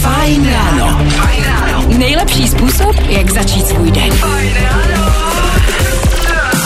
[0.00, 1.06] Fajn ráno.
[1.98, 4.12] Nejlepší způsob, jak začít svůj den.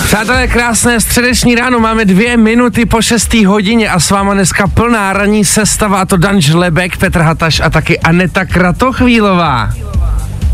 [0.04, 5.12] Přátelé, krásné středeční ráno, máme dvě minuty po šestý hodině a s váma dneska plná
[5.12, 9.70] ranní sestava, a to Dan Žlebek, Petr Hataš a taky Aneta Kratochvílová.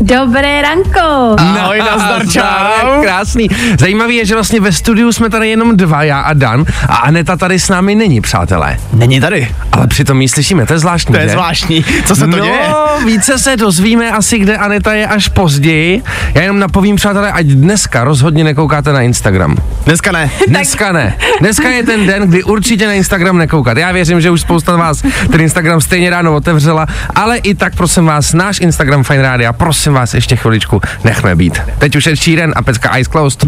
[0.01, 1.35] Dobré ranko.
[1.37, 3.01] Ahoj, nazdar, čau.
[3.01, 3.47] Krásný.
[3.79, 7.35] Zajímavý je, že vlastně ve studiu jsme tady jenom dva, já a Dan, a Aneta
[7.35, 8.77] tady s námi není, přátelé.
[8.93, 9.47] Není tady.
[9.71, 11.31] Ale přitom ji slyšíme, to je zvláštní, To je že?
[11.31, 11.85] zvláštní.
[12.05, 12.59] Co se to no, děje?
[13.05, 16.03] více se dozvíme asi, kde Aneta je až později.
[16.33, 19.57] Já jenom napovím, přátelé, ať dneska rozhodně nekoukáte na Instagram.
[19.85, 20.31] Dneska ne.
[20.47, 21.17] Dneska ne.
[21.39, 23.77] Dneska je ten den, kdy určitě na Instagram nekoukat.
[23.77, 27.75] Já věřím, že už spousta z vás ten Instagram stejně ráno otevřela, ale i tak
[27.75, 31.61] prosím vás, náš Instagram Fine Radio, prosím vás ještě chviličku, nechme být.
[31.77, 33.45] Teď už je Sheeran a pecka Eyes Closed.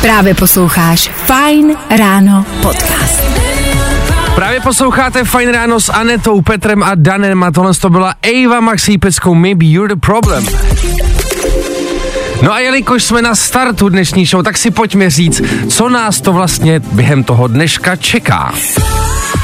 [0.00, 3.22] Právě posloucháš Fajn ráno podcast.
[4.34, 8.98] Právě posloucháte Fine Ráno s Anetou, Petrem a Danem a tohle to byla Eva Maxi
[8.98, 10.46] peckou Maybe You're the Problem.
[12.42, 16.32] No a jelikož jsme na startu dnešní show, tak si pojďme říct, co nás to
[16.32, 18.52] vlastně během toho dneška čeká.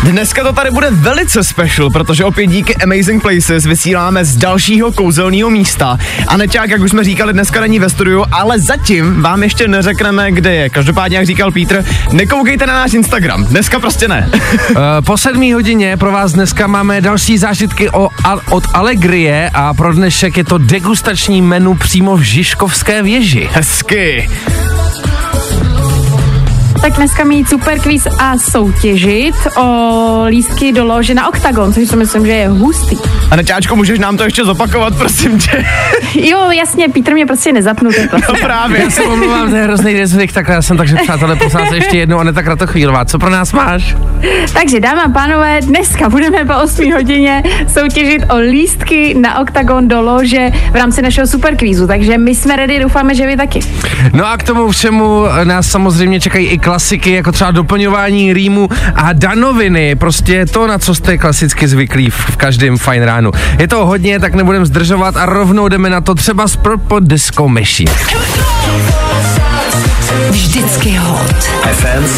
[0.05, 5.51] Dneska to tady bude velice special, protože opět díky Amazing Places vysíláme z dalšího kouzelného
[5.51, 5.99] místa.
[6.29, 10.33] A Neťák, jak už jsme říkali, dneska není ve studiu, ale zatím vám ještě neřekneme,
[10.33, 10.71] kde je.
[10.71, 13.45] Každopádně, jak říkal Pítr, nekoukejte na náš Instagram.
[13.45, 14.31] Dneska prostě ne.
[14.33, 19.75] Uh, po sedmý hodině pro vás dneska máme další zážitky o, a, od Allegrie a
[19.75, 23.49] pro dnešek je to degustační menu přímo v Žižkovské věži.
[23.53, 24.31] Hezky.
[26.83, 31.97] Tak dneska mít super quiz a soutěžit o lístky do lože na OKTAGON, což si
[31.97, 32.97] myslím, že je hustý.
[33.31, 35.65] A Neťáčko, můžeš nám to ještě zopakovat, prosím tě?
[36.15, 37.93] Jo, jasně, Pítr mě prostě nezapnul.
[38.11, 38.27] prostě.
[38.33, 38.81] No právě.
[38.81, 41.97] Já se omlouvám, to je hrozný nezvyk, tak já jsem takže přátelé, prosím vás ještě
[41.97, 43.97] jednou, Aneta Kratochvílová, co pro nás máš?
[44.55, 47.43] Takže dámy a pánové, dneska budeme po 8 hodině
[47.79, 52.57] soutěžit o lístky na OKTAGON do lože v rámci našeho super kvízu, takže my jsme
[52.57, 53.61] ready, doufáme, že vy taky.
[54.13, 59.13] No a k tomu všemu nás samozřejmě čekají i klasiky, jako třeba doplňování rýmu a
[59.13, 63.31] danoviny, prostě to, na co jste klasicky zvyklí v, v každém fajn ránu.
[63.59, 67.49] Je to hodně, tak nebudem zdržovat a rovnou jdeme na to třeba z Purple Disco
[67.49, 67.93] Machine.
[70.31, 71.45] Vždycky hot.
[71.73, 72.11] fans.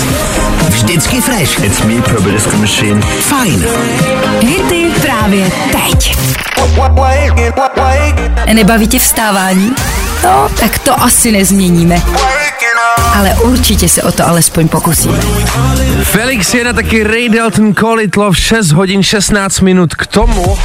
[0.69, 1.65] Vždycky fresh.
[1.65, 3.01] It's me, Purple Disco Machine.
[3.03, 3.67] Fajn.
[4.41, 6.17] Hity právě teď.
[8.53, 9.73] Nebaví tě vstávání?
[10.25, 12.03] No, tak to asi nezměníme.
[13.17, 15.19] Ale určitě se o to alespoň pokusíme.
[16.03, 20.57] Felix je na taky Ray Dalton Call It Love 6 hodin 16 minut k tomu.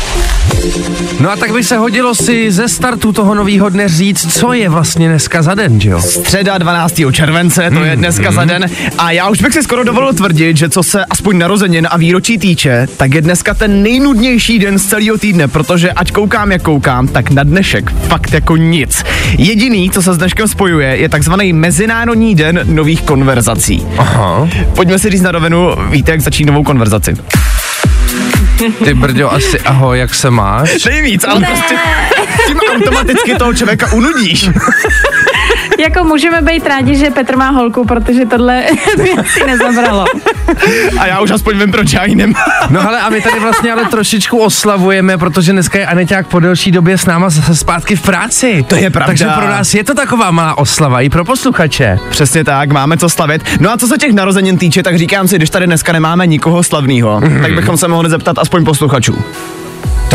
[1.19, 4.69] No a tak by se hodilo si ze startu toho nového dne říct, co je
[4.69, 6.01] vlastně dneska za den, že jo?
[6.01, 6.93] Středa 12.
[7.11, 8.65] července, to je dneska za den.
[8.97, 12.37] A já už bych si skoro dovolil tvrdit, že co se aspoň narozenin a výročí
[12.37, 17.07] týče, tak je dneska ten nejnudnější den z celého týdne, protože ať koukám, jak koukám,
[17.07, 19.03] tak na dnešek fakt jako nic.
[19.37, 23.87] Jediný, co se s dneškem spojuje, je takzvaný Mezinárodní den nových konverzací.
[23.97, 24.49] Aha.
[24.75, 27.13] Pojďme si říct na rovinu, víte, jak začít novou konverzaci.
[28.83, 30.85] Ty brďo, asi ahoj, jak se máš?
[30.85, 31.75] Nejvíc, ale prostě
[32.47, 34.49] tím automaticky toho člověka unudíš.
[35.81, 38.63] Jako můžeme být rádi, že Petr má holku, protože tohle
[38.97, 40.05] by asi nezabralo.
[40.99, 42.43] A já už aspoň vím, proč já ji nemám.
[42.69, 46.71] No hele, a my tady vlastně ale trošičku oslavujeme, protože dneska je Aneťák po delší
[46.71, 48.65] době s náma zase zpátky v práci.
[48.67, 49.07] To je pravda.
[49.07, 51.99] Takže pro nás je to taková malá oslava i pro posluchače.
[52.09, 53.43] Přesně tak, máme co slavit.
[53.59, 56.63] No a co se těch narozenin týče, tak říkám si, když tady dneska nemáme nikoho
[56.63, 57.41] slavného, mm-hmm.
[57.41, 59.17] tak bychom se mohli zeptat aspoň posluchačů.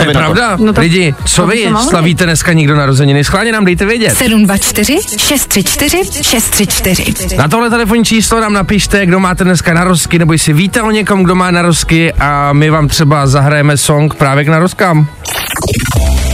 [0.04, 0.56] To je pravda.
[0.60, 3.24] No to- Lidi, co vy slavíte dneska nikdo narozeniny?
[3.24, 4.16] Schválně nám dejte vědět.
[4.16, 7.36] 724 634 634.
[7.36, 11.22] Na tohle telefonní číslo nám napište, kdo máte dneska narozky, nebo jestli víte o někom,
[11.22, 15.06] kdo má narozky a my vám třeba zahrajeme song právě k narozkám.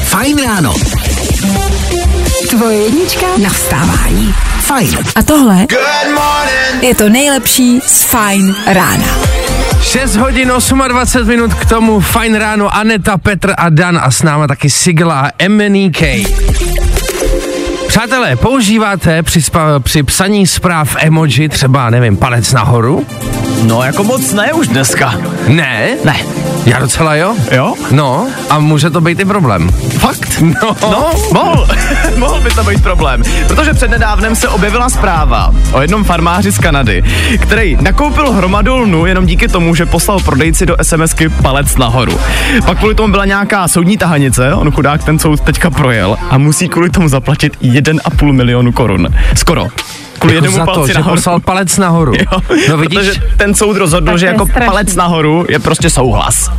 [0.05, 0.75] Fajn ráno.
[2.51, 4.35] Tvoje jednička na vstávání.
[4.61, 4.99] Fajn.
[5.17, 5.67] A tohle
[6.81, 9.42] je to nejlepší z Fajn rána.
[9.83, 10.49] 6 hodin
[10.89, 15.21] 28 minut k tomu, fajn ráno, Aneta, Petr a Dan a s náma taky Sigla
[15.21, 16.03] a MNK.
[17.89, 23.07] Přátelé, používáte při, spa, při psaní zpráv emoji třeba, nevím, palec nahoru?
[23.63, 25.15] No jako moc ne už dneska.
[25.49, 25.89] Ne?
[26.05, 26.17] Ne.
[26.67, 27.35] Já docela jo.
[27.51, 27.75] Jo?
[27.91, 29.69] No, a může to být i problém.
[29.99, 30.41] Fakt?
[30.41, 30.77] No.
[30.83, 31.69] No, mohl.
[32.17, 33.23] mohl by to být problém.
[33.49, 37.03] Protože přednedávnem se objevila zpráva o jednom farmáři z Kanady,
[37.43, 42.21] který nakoupil hromadu lnu jenom díky tomu, že poslal prodejci do SMSky palec nahoru.
[42.67, 46.69] Pak kvůli tomu byla nějaká soudní tahanice, on chudák ten soud teďka projel a musí
[46.69, 49.09] kvůli tomu zaplatit 1,5 milionu korun.
[49.35, 49.69] Skoro.
[50.23, 51.17] Kvůli Jako jednomu za to, palci že nahoru.
[51.17, 52.13] poslal palec nahoru.
[52.19, 54.67] Jo, No vidíš, protože ten soud rozhodl, Tak že jako strašný.
[54.67, 56.51] palec nahoru je prostě souhlas.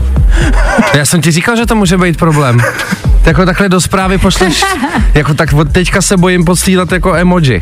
[0.94, 2.62] já jsem ti říkal, že to může být problém.
[3.26, 4.64] jako takhle do zprávy pošleš,
[5.14, 7.62] jako tak od teďka se bojím posílat jako emoji.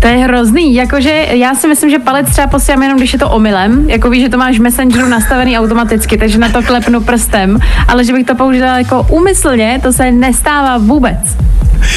[0.00, 3.30] To je hrozný, jakože já si myslím, že palec třeba posílám jenom, když je to
[3.30, 7.58] omylem, jako víš, že to máš v Messengeru nastavený automaticky, takže na to klepnu prstem,
[7.88, 11.18] ale že bych to použila jako úmyslně, to se nestává vůbec.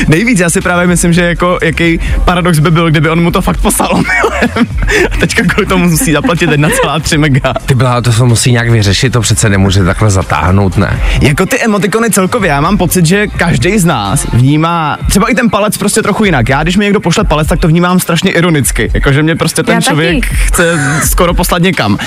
[0.08, 3.42] Nejvíc já si právě myslím, že jako jaký paradox by byl, kdyby on mu to
[3.42, 4.68] fakt poslal omylem.
[5.12, 7.54] A teďka kvůli tomu musí zaplatit 1,3 mega.
[7.66, 11.00] Ty byla, to se musí nějak vyřešit, to přece nemůže takhle zatáhnout, ne?
[11.22, 15.50] Jako ty emotikony celkově, já mám pocit, že každý z nás vnímá třeba i ten
[15.50, 16.50] palec prostě trochu jinak.
[16.50, 18.92] Já, když mi někdo pošle palec, tak to vnímám strašně ironicky.
[18.94, 20.36] Jakože mě prostě ten Já člověk taky.
[20.36, 21.98] chce skoro poslat někam.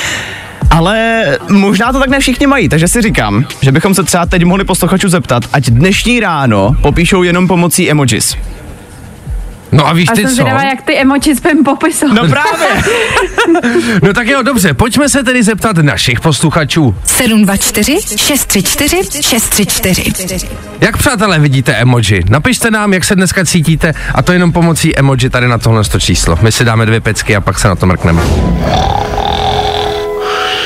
[0.70, 4.44] Ale možná to tak ne všichni mají, takže si říkám, že bychom se třeba teď
[4.44, 8.36] mohli posluchačů zeptat, ať dnešní ráno popíšou jenom pomocí emojis.
[9.72, 10.34] No a víš A ty jsem co?
[10.34, 12.08] zvědavá, jak ty emoji spam popisal.
[12.08, 12.68] No právě!
[14.02, 16.94] No tak jo, dobře, pojďme se tedy zeptat našich posluchačů.
[17.04, 20.48] 724 634 634.
[20.80, 22.20] Jak přátelé vidíte emoji?
[22.30, 26.00] Napište nám, jak se dneska cítíte a to jenom pomocí emoji tady na tohle to
[26.00, 26.38] číslo.
[26.42, 28.22] My si dáme dvě pecky a pak se na to mrkneme.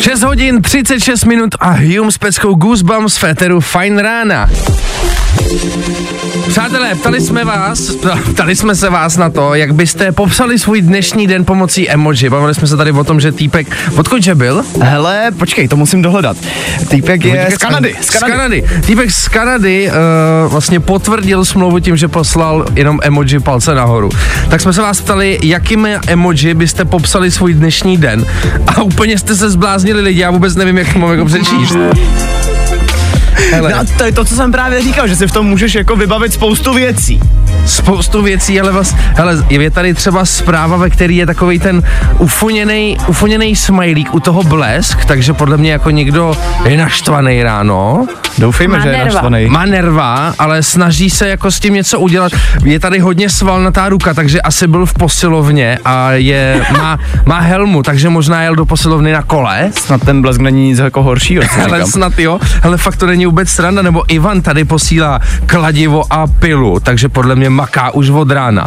[0.00, 4.50] 6 hodin 36 minut a Hume s peckou Goosebumps v éteru Fine rána.
[6.48, 7.90] Přátelé, ptali jsme vás,
[8.32, 12.30] ptali jsme se vás na to, jak byste popsali svůj dnešní den pomocí emoji.
[12.30, 14.64] Bavili jsme se tady o tom, že týpek, odkud že byl?
[14.80, 16.36] Hele, počkej, to musím dohledat.
[16.88, 17.96] Týpek je Týpek z Kanady.
[18.00, 18.64] Z Kanady.
[18.86, 24.10] Týpek z Kanady uh, vlastně potvrdil smlouvu tím, že poslal jenom emoji palce nahoru.
[24.48, 28.26] Tak jsme se vás ptali, jakými emoji byste popsali svůj dnešní den.
[28.66, 31.76] A úplně jste se zbláznili lidi, já vůbec nevím, jak to mám jako přečíst.
[33.52, 35.96] Hele, No, to je to, co jsem právě říkal, že si v tom můžeš jako
[35.96, 37.20] vybavit spoustu věcí.
[37.66, 41.82] Spoustu věcí, ale vlastně, hele, je tady třeba zpráva, ve který je takový ten
[42.18, 48.06] ufuněný, ufuněný smajlík u toho blesk, takže podle mě jako někdo je naštvaný ráno,
[48.38, 49.46] Doufejme, Má že je naštvaný.
[49.46, 52.32] má nerva, ale snaží se jako s tím něco udělat.
[52.64, 57.82] Je tady hodně svalnatá ruka, takže asi byl v posilovně a je, má, má helmu,
[57.82, 59.70] takže možná jel do posilovny na kole.
[59.74, 63.48] Snad ten blesk není nic jako horšího, Ale snad jo, ale fakt to není vůbec
[63.48, 68.66] sranda, nebo Ivan tady posílá kladivo a pilu, takže podle mě maká už od rána.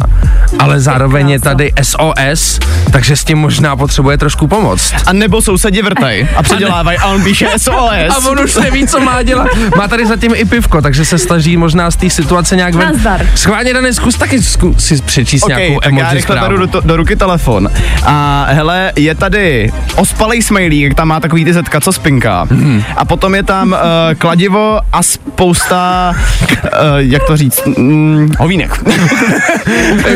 [0.60, 2.60] Ale zároveň je tady SOS,
[2.92, 4.94] takže s tím možná potřebuje trošku pomoct.
[5.06, 8.10] A nebo sousedi vrtaj a předělávají a on píše SOS.
[8.10, 9.48] A on už neví, co má dělat.
[9.78, 12.88] Má tady zatím i pivko, takže se snaží možná z té situace nějak ven.
[12.88, 13.26] Nazdar.
[13.36, 16.48] Schválně, Dany, zkus taky zku, si přečíst OK, nějakou tak já rychle zprávu.
[16.48, 17.70] beru do, to, do ruky telefon.
[18.04, 22.48] A hele, je tady ospalej smajlík, jak tam má takový ty zetka, co spinká.
[22.50, 22.84] Mhm.
[22.98, 23.78] A potom je tam uh,
[24.18, 26.14] kladivo a spousta,
[26.52, 28.32] uh, jak to říct, mm.
[28.58, 28.70] Mně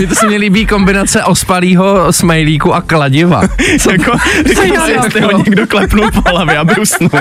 [0.10, 3.42] to se mi líbí kombinace ospalýho smajlíku a kladiva.
[3.92, 4.12] jako,
[4.46, 7.10] říkám jo, si, jestli ho někdo klepnul po hlavě, aby usnul.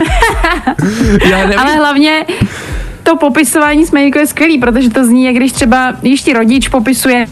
[1.31, 1.59] Já nevím.
[1.59, 2.25] Ale hlavně
[3.03, 7.27] to popisování smajlíku je skvělý, protože to zní, jak když třeba, když ti rodič popisuje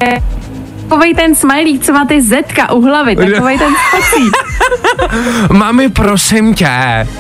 [0.89, 4.33] takovej ten smajlík, co má ty zetka u hlavy, takovej ten spacík.
[5.53, 6.69] Mami, prosím tě,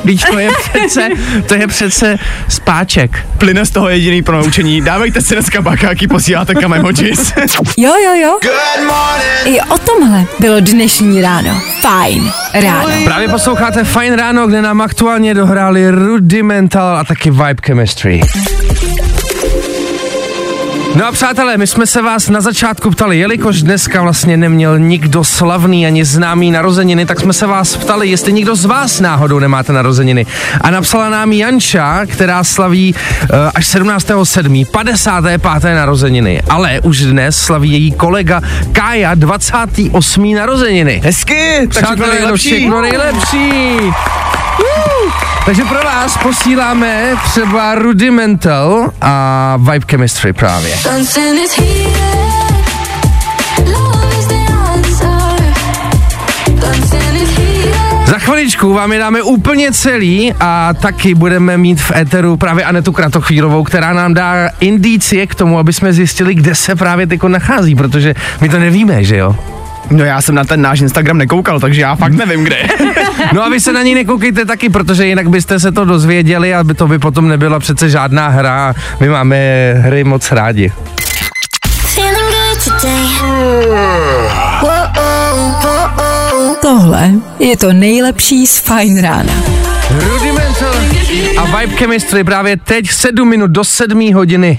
[0.04, 1.08] teď to je přece,
[1.48, 3.26] to je přece spáček.
[3.38, 4.80] Plyne z toho jediný pro naučení.
[4.80, 7.32] Dávejte si dneska bakáky, posíláte kam emojis.
[7.76, 8.38] Jo, jo, jo.
[9.44, 11.60] I o tomhle bylo dnešní ráno.
[11.80, 12.88] Fajn ráno.
[13.04, 18.20] Právě posloucháte Fine Ráno, kde nám aktuálně dohráli Rudimental a taky Vibe Chemistry.
[20.98, 25.24] No a přátelé, my jsme se vás na začátku ptali, jelikož dneska vlastně neměl nikdo
[25.24, 29.72] slavný ani známý narozeniny, tak jsme se vás ptali, jestli někdo z vás náhodou nemáte
[29.72, 30.26] narozeniny.
[30.60, 34.66] A napsala nám Janča, která slaví uh, až 17.7.
[34.66, 35.74] 55.
[35.74, 36.42] narozeniny.
[36.50, 38.40] Ale už dnes slaví její kolega
[38.72, 40.34] Kája 28.
[40.34, 41.00] narozeniny.
[41.04, 42.48] Hezky, tak všechno Přátelé, no nejlepší.
[42.48, 43.78] všechno nejlepší.
[43.80, 50.74] Uh, takže pro vás posíláme třeba Rudimental a Vibe Chemistry právě.
[58.06, 62.92] Za chviličku vám je dáme úplně celý a taky budeme mít v éteru právě Anetu
[62.92, 67.74] Kratochvílovou, která nám dá indicie k tomu, aby jsme zjistili, kde se právě tyko nachází,
[67.74, 69.36] protože my to nevíme, že jo?
[69.90, 72.68] No já jsem na ten náš Instagram nekoukal, takže já fakt nevím, kde je.
[73.32, 76.64] No a vy se na ní nekoukejte taky, protože jinak byste se to dozvěděli a
[76.64, 78.74] by to by potom nebyla přece žádná hra.
[79.00, 79.36] My máme
[79.74, 80.72] hry moc rádi.
[86.62, 89.32] Tohle je to nejlepší z Fine Rána.
[89.90, 90.74] Rudimental
[91.38, 94.58] a Vibe Chemistry právě teď 7 minut do 7 hodiny.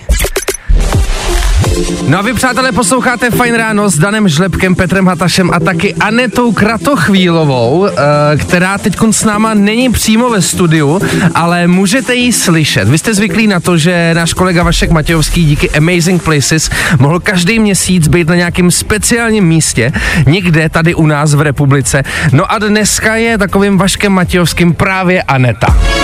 [2.08, 6.52] No a vy, přátelé, posloucháte Fajn ráno s Danem Žlepkem, Petrem Hatašem a taky Anetou
[6.52, 7.92] Kratochvílovou, eh,
[8.38, 11.02] která teď s náma není přímo ve studiu,
[11.36, 12.88] ale můžete ji slyšet.
[12.88, 16.70] Vy jste zvyklí na to, že náš kolega Vašek Matějovský díky Amazing Places
[17.00, 19.92] mohl každý měsíc být na nějakém speciálním místě,
[20.26, 22.04] někde tady u nás v republice.
[22.32, 25.99] No a dneska je takovým Vaškem Matějovským právě Aneta.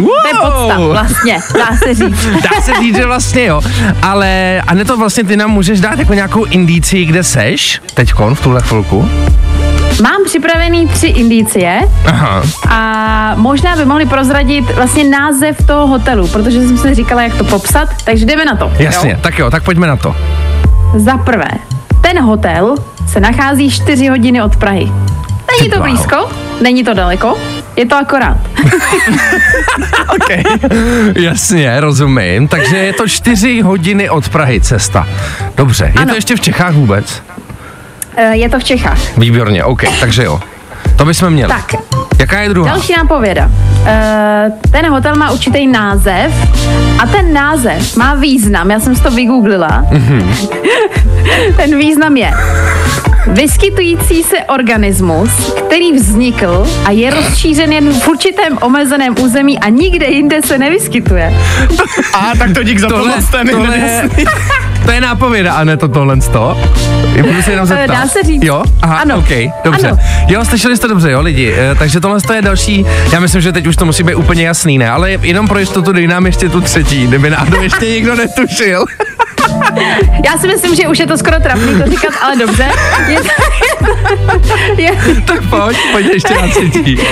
[0.00, 2.26] To je podsta, vlastně, dá se říct.
[2.42, 3.60] Dá se říct, že vlastně jo.
[4.02, 8.60] Ale Aneto, vlastně ty nám můžeš dát jako nějakou indici, kde seš teďkon v tuhle
[8.60, 9.08] chvilku?
[10.02, 12.42] Mám připravený tři indicie Aha.
[12.68, 17.44] a možná by mohli prozradit vlastně název toho hotelu, protože jsem si říkala, jak to
[17.44, 18.72] popsat, takže jdeme na to.
[18.78, 19.16] Jasně, Jo?
[19.20, 20.16] tak jo, tak pojďme na to.
[20.96, 21.48] Za prvé,
[22.00, 22.74] ten hotel
[23.08, 24.92] se nachází 4 hodiny od Prahy.
[25.58, 25.86] Není to Wow.
[25.88, 26.16] blízko,
[26.62, 27.36] není to daleko,
[27.76, 28.36] je to akorát.
[30.14, 30.42] okay.
[31.16, 32.48] Jasně, rozumím.
[32.48, 35.06] Takže je to čtyři hodiny od Prahy cesta.
[35.56, 36.14] Dobře, je to Ano.
[36.14, 37.22] ještě v Čechách vůbec?
[38.16, 38.98] Eh, Je to v Čechách.
[39.18, 40.40] Výborně, OK, takže jo.
[40.96, 41.48] To bychom měli.
[41.52, 41.74] Tak,
[42.18, 42.68] Jaká je druhá?
[42.72, 43.50] další nápověda.
[43.86, 46.32] Eh, Ten hotel má určitý název
[46.98, 48.70] a ten název má význam.
[48.70, 49.84] Já jsem si to vygooglila.
[51.56, 52.30] ten význam je
[53.26, 55.30] vyskytující se organismus,
[55.66, 61.34] který vznikl a je rozšířen jen v určitém omezeném území a nikde jinde se nevyskytuje.
[62.14, 63.78] A tak to dík za Tohle, pomoc, to je mi tohle,
[64.84, 66.56] to je nápověda, a ne to tohle z toho.
[67.22, 67.86] Budu se jenom Eh, zeptat.
[67.94, 68.42] dá se říct.
[68.44, 68.62] Jo?
[68.82, 69.16] Aha, Ano.
[69.18, 69.28] OK,
[69.64, 69.88] dobře.
[69.88, 69.98] Ano.
[70.28, 71.54] Jo, slyšeli jste dobře, jo, lidi.
[71.56, 74.46] Eh, Takže tohle to je další, já myslím, že teď už to musí být úplně
[74.46, 74.90] jasný, ne?
[74.90, 78.84] Ale jenom pro jistotu dej nám ještě tu třetí, kdyby náhodou ještě nikdo netušil.
[80.26, 82.68] Já si myslím, že už je to skoro trapný to říkat, ale dobře.
[83.08, 83.18] Je,
[84.76, 84.90] je,
[85.26, 86.98] tak pojď, pojď ještě na třetí.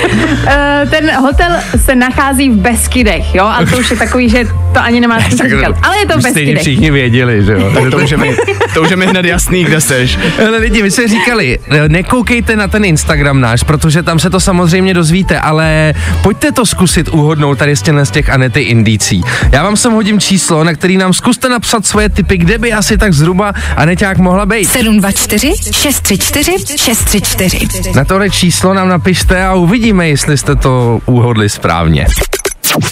[0.46, 3.44] Eh, ten hotel se nachází v Beskydech, jo?
[3.44, 5.76] A to už je takový, že to ani nemá smysl říkat.
[5.82, 6.60] Ale je to v Beskydech.
[6.60, 7.72] všichni věděli, že jo.
[7.90, 8.36] To už, je mi,
[8.74, 10.18] to už je mi hned jasný, kde seš.
[10.48, 14.40] Ale lidi, my jsme říkali, eh, nekoukejte na ten Instagram náš, protože tam se to
[14.40, 19.22] samozřejmě dozvíte, ale pojďte to zkusit uhodnout tady z těch Anety indicí.
[19.52, 22.98] Já vám sem hodím číslo, na který nám zkuste napsat svoje typy, kde by asi
[22.98, 24.68] tak zhruba Aneťák mohla být.
[24.68, 27.92] 724 634 634.
[27.94, 32.06] Na tohle číslo nám napište a uvidíme, jestli jste to uhodli správně.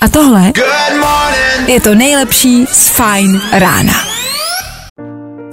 [0.00, 0.52] A tohle
[1.66, 3.95] je to nejlepší z Fine Rána.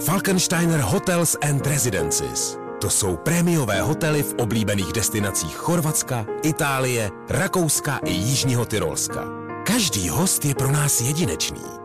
[0.06, 2.58] Falkensteiner Hotels and Residences.
[2.82, 9.24] To jsou prémiové hotely v oblíbených destinacích Chorvatska, Itálie, Rakouska i Jižního Tyrolska.
[9.68, 11.85] Každý host je pro nás jedinečný.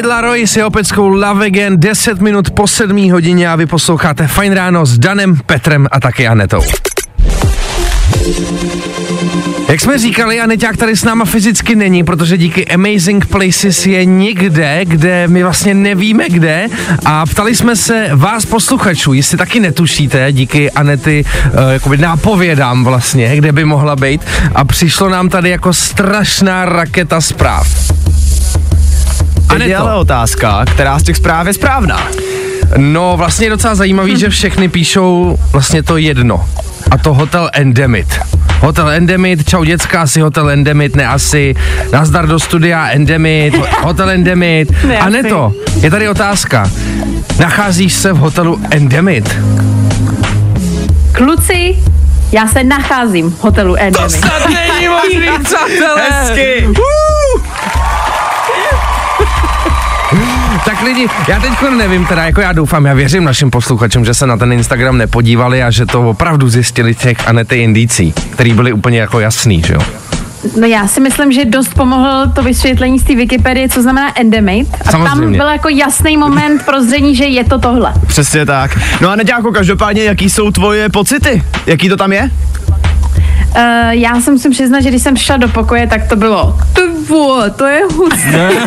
[0.00, 4.26] Kid Laroi s jeho peckou Love Again, 10 minut po 7 hodině a vy posloucháte
[4.26, 6.62] Fajn ráno s Danem, Petrem a taky Anetou.
[9.68, 14.84] Jak jsme říkali, Aneťák tady s náma fyzicky není, protože díky Amazing Places je někde,
[14.84, 16.66] kde my vlastně nevíme kde
[17.04, 23.36] a ptali jsme se vás posluchačů, jestli taky netušíte, díky Anety uh, jakoby nápovědám vlastně,
[23.36, 24.20] kde by mohla být
[24.54, 27.90] a přišlo nám tady jako strašná raketa zpráv.
[29.58, 32.00] Teď je ale otázka, která z těch zpráv je správná.
[32.76, 36.44] No, vlastně je docela zajímavý, že všechny píšou vlastně to jedno.
[36.90, 38.06] A to Hotel Endemit.
[38.60, 41.54] Hotel Endemit, čau děcka, asi Hotel Endemit, ne asi.
[41.92, 44.72] Nazdar do studia Endemit, ho- Hotel Endemit.
[44.86, 46.70] Ne A ne to, je tady otázka.
[47.38, 49.36] Nacházíš se v hotelu Endemit?
[51.12, 51.76] Kluci,
[52.32, 54.20] já se nacházím v hotelu Endemic.
[54.48, 56.02] není možný, přátelé!
[56.10, 56.66] Hezky.
[60.64, 64.26] Tak lidi, já teď nevím, teda jako já doufám, já věřím našim posluchačům, že se
[64.26, 69.00] na ten Instagram nepodívali a že to opravdu zjistili těch Anety indicí, který byly úplně
[69.00, 69.80] jako jasný, že jo?
[70.60, 74.68] No já si myslím, že dost pomohl to vysvětlení z té Wikipedie, co znamená endemit.
[74.86, 75.38] A tam Samozřejmě.
[75.38, 77.92] byl jako jasný moment prozření, že je to tohle.
[78.06, 78.78] Přesně tak.
[79.00, 81.42] No a Neďáko, každopádně, jaký jsou tvoje pocity?
[81.66, 82.30] Jaký to tam je?
[83.56, 86.80] Uh, já se musím přiznat, že když jsem přišla do pokoje, tak to bylo, ty
[87.08, 88.50] vole, to je husté.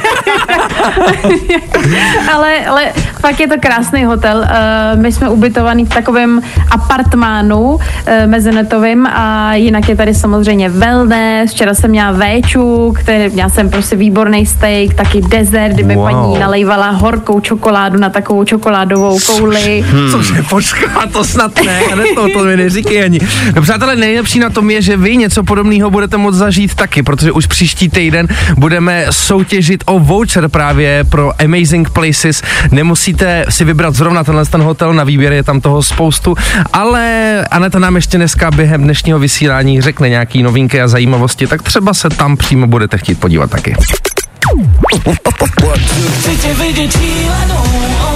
[2.34, 2.84] ale, ale
[3.22, 4.38] fakt je to krásný hotel.
[4.38, 7.80] Uh, my jsme ubytovaní v takovém apartmánu uh,
[8.25, 11.52] mezinetovým a jinak je tady samozřejmě wellness.
[11.52, 16.04] Včera jsem měla véču, který měla jsem prostě výborný steak, taky dezert, kdy mi Wow.
[16.04, 19.86] paní nalejvala horkou čokoládu na takovou čokoládovou kouli.
[19.88, 20.12] Hmm.
[20.12, 23.20] Cože, počká, to snad ne, ne to, to mi neříkej ani.
[23.56, 27.32] No přátelé, nejlepší na tom je, že vy něco podobného budete moct zažít taky, protože
[27.32, 28.27] už příští týden
[28.58, 32.42] budeme soutěžit o voucher právě pro Amazing Places.
[32.72, 36.36] Nemusíte si vybrat zrovna tenhle ten hotel, na výběr je tam toho spoustu,
[36.74, 41.94] ale Aneta nám ještě dneska během dnešního vysílání řekne nějaký novinky a zajímavosti, tak třeba
[41.94, 43.75] se tam přímo budete chtít podívat taky.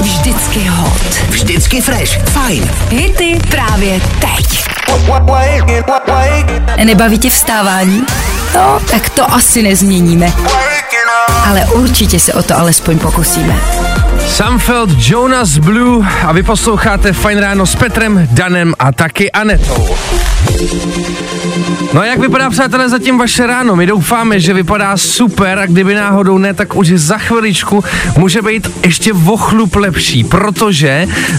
[0.08, 1.02] Vždycky hot.
[1.30, 2.20] Vždycky fresh.
[2.30, 2.72] Fajn.
[2.90, 4.64] Hity právě teď.
[6.84, 8.06] Nebaví tě vstávání?
[8.56, 10.34] No, tak to asi nezměníme.
[11.46, 13.56] Ale určitě se o to alespoň pokusíme.
[14.28, 19.98] Samfeld Jonas Blue a vy posloucháte Fajn ráno s Petrem, Danem a taky Anetou.
[21.94, 23.76] No a jak vypadá, přátelé, zatím vaše ráno?
[23.76, 27.84] My doufáme, že vypadá super a kdyby náhodou ne, tak už za chviličku
[28.18, 31.38] může být ještě o chlup lepší, protože uh,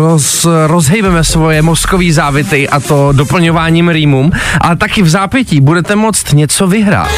[0.00, 6.32] roz, rozhejbeme svoje mozkový závity a to doplňováním rýmům, ale taky v zápětí budete moct
[6.32, 7.10] něco vyhrát.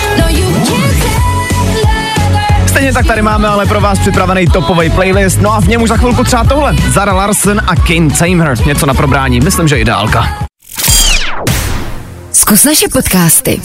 [2.66, 5.88] Stejně tak tady máme ale pro vás připravený topový playlist, no a v něm už
[5.88, 6.76] za chvilku třeba tohle.
[6.88, 8.54] Zara Larson a Kane Tamer.
[8.66, 10.49] Něco na probrání, myslím, že ideálka.
[12.50, 13.60] Zkus naše podcasty.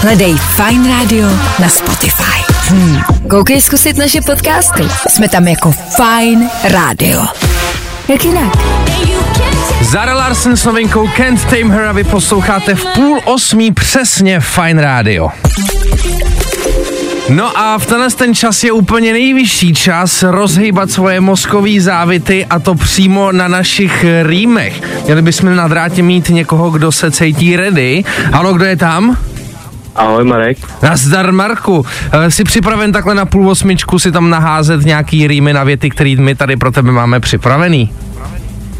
[0.00, 1.26] Hledej Fine Radio
[1.58, 2.38] na Spotify.
[2.70, 3.02] Hmm.
[3.30, 4.82] Koukej zkusit naše podcasty.
[5.10, 7.26] Jsme tam jako Fine Radio.
[8.08, 8.52] Jak jinak?
[9.80, 14.82] Zara Larson s novinkou Can't Tame Her a vy posloucháte v půl osmí přesně Fine
[14.82, 15.28] Radio.
[17.28, 22.58] No a v tenhle ten čas je úplně nejvyšší čas rozhýbat svoje mozkové závity a
[22.58, 24.82] to přímo na našich rýmech.
[25.04, 28.04] Měli bychom na drátě mít někoho, kdo se cítí ready.
[28.32, 29.16] Halo, kdo je tam?
[29.96, 30.58] Ahoj Marek.
[30.82, 35.64] Nazdar Marku, Eh, jsi připraven takhle na půl osmičku si tam naházet nějaký rýmy na
[35.64, 37.92] věty, který my tady pro tebe máme připravený?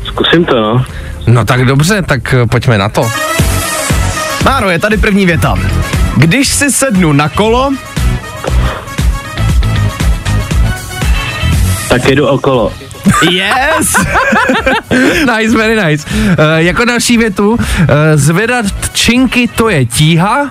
[0.04, 0.84] Zkusím to, no.
[1.26, 3.08] No tak dobře, tak eh, pojďme na to.
[4.44, 5.58] Máro, je tady první věta.
[6.16, 7.70] Když si sednu na kolo,
[11.92, 12.72] Tak jedu okolo.
[13.30, 13.96] yes!
[15.36, 16.08] nice, very nice.
[16.08, 17.58] Uh, jako další větu, uh,
[18.14, 20.50] zvedat činky to je tíha.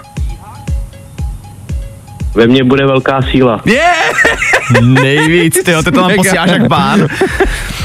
[2.36, 3.62] Ve mně bude velká síla.
[3.66, 4.14] Yeah!
[4.82, 7.08] Nejvíc, ty ty to tam posíláš jak pán.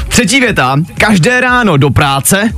[0.07, 0.75] Třetí věta.
[0.97, 2.49] Každé ráno do práce,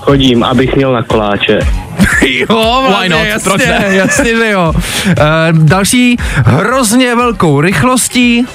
[0.00, 1.58] Chodím, abych měl na koláče.
[2.26, 3.20] jo, Why Why not?
[3.24, 3.84] Jasně, Proč ne?
[3.90, 4.72] jasně, že jo.
[4.74, 5.14] Uh,
[5.52, 8.46] další, hrozně velkou rychlostí.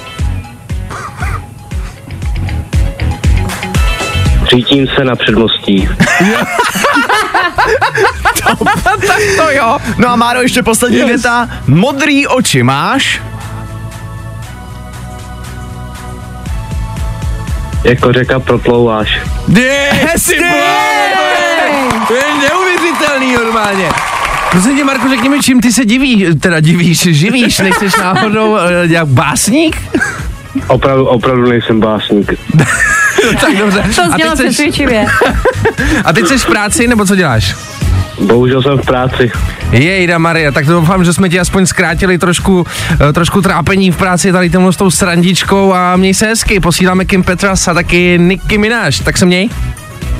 [4.50, 5.88] Řítím se na předmostí.
[9.36, 9.78] To jo.
[9.98, 11.06] No a Máro, ještě poslední yes.
[11.06, 11.48] věta.
[11.66, 13.22] Modrý oči máš?
[17.84, 19.20] Jako řeka proplouváš.
[19.90, 20.44] Hezky!
[22.08, 23.88] To je neuvěřitelný normálně.
[24.50, 28.86] Prosím tě, Marku, řekni mi, čím ty se divíš, teda divíš, živíš, nejseš náhodou eh,
[28.86, 29.76] jak básník?
[30.66, 32.32] Opravdu, opravdu nejsem básník.
[33.40, 33.84] tak dobře.
[33.96, 35.06] To A znělo přesvědčivě.
[36.04, 37.54] a teď jsi v práci, nebo co děláš?
[38.20, 39.32] Bohužel jsem v práci.
[39.70, 42.66] Jejda Maria, tak doufám, že jsme ti aspoň zkrátili trošku,
[43.08, 47.04] eh, trošku trápení v práci tady tomhle s tou srandičkou a měj se hezky, posíláme
[47.04, 49.48] Kim Petras a taky Nicky Minaj, tak se měj.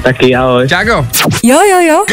[0.02, 0.68] Taky ahoj.
[0.68, 1.06] Čáko.
[1.42, 2.04] Jo, jo, jo.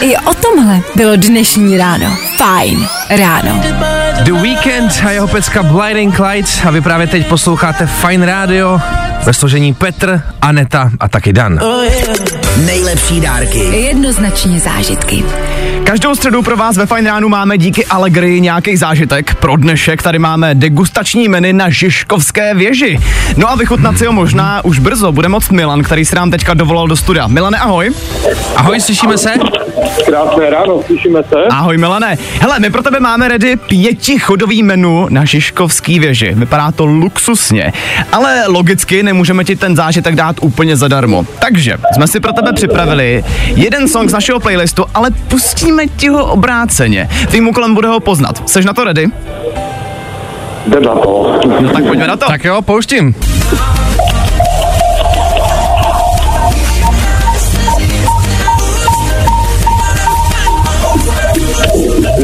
[0.00, 2.16] I o tomhle bylo dnešní ráno.
[2.36, 3.62] Fajn ráno.
[4.22, 8.80] The Weekend a jeho pecka Blinding Lights a vy právě teď posloucháte Fine Radio
[9.24, 11.60] ve složení Petr, Aneta a taky Dan.
[12.58, 13.58] Nejlepší dárky.
[13.58, 15.24] Jednoznačně zážitky.
[15.84, 19.34] Každou středu pro vás ve Fine Ránu máme díky Allegri nějaký zážitek.
[19.34, 22.98] Pro dnešek tady máme degustační menu na Žižkovské věži.
[23.36, 26.54] No a vychutnat si ho možná už brzo bude moct Milan, který se nám teďka
[26.54, 27.26] dovolal do studia.
[27.26, 27.90] Milane, ahoj.
[28.56, 29.32] Ahoj, slyšíme se?
[30.06, 31.44] Krásné ráno, slyšíme se?
[31.50, 32.18] Ahoj Milane.
[32.40, 36.32] Hele, my pro tebe máme ready pětichodový menu na Žižkovský věži.
[36.34, 37.72] Vypadá to luxusně,
[38.12, 41.26] ale logicky nemůžeme ti ten zážitek dát úplně zadarmo.
[41.38, 46.08] Takže jsme si pro tebe tebe připravili jeden song z našeho playlistu, ale pustíme ti
[46.08, 47.08] ho obráceně.
[47.28, 48.48] Tvým úkolem bude ho poznat.
[48.48, 49.06] Seš na to ready?
[50.66, 51.40] Jde na to.
[51.60, 52.26] No, tak pojďme na to.
[52.26, 53.14] Tak jo, pouštím.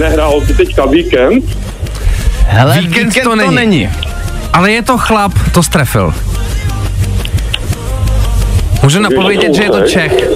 [0.00, 1.44] Nehrál si teďka víkend?
[2.46, 3.48] Hele, víkend, víkend to, není.
[3.48, 3.90] to není.
[4.52, 6.14] Ale je to chlap, to strefil.
[8.82, 10.30] Můžu napovědět, že je to Čech.